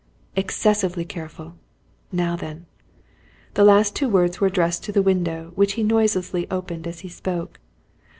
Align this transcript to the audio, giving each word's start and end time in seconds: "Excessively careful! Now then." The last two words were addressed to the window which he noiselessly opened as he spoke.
"Excessively 0.35 1.05
careful! 1.05 1.53
Now 2.11 2.35
then." 2.35 2.65
The 3.53 3.63
last 3.63 3.95
two 3.95 4.09
words 4.09 4.41
were 4.41 4.47
addressed 4.47 4.83
to 4.85 4.91
the 4.91 5.03
window 5.03 5.51
which 5.53 5.73
he 5.73 5.83
noiselessly 5.83 6.49
opened 6.49 6.87
as 6.87 7.01
he 7.01 7.07
spoke. 7.07 7.59